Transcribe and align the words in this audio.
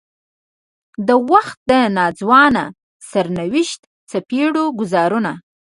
د 1.07 1.09
وخت 1.31 1.57
د 1.69 1.71
ناځوانه 1.95 2.63
سرنوشت 3.09 3.81
څپېړو 4.09 4.63
ګوزارونه. 4.79 5.31